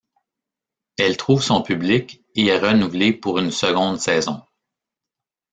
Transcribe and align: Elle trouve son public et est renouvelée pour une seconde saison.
Elle 0.97 1.15
trouve 1.15 1.43
son 1.43 1.61
public 1.61 2.23
et 2.33 2.47
est 2.47 2.57
renouvelée 2.57 3.13
pour 3.13 3.37
une 3.37 3.51
seconde 3.51 3.99
saison. 4.01 4.41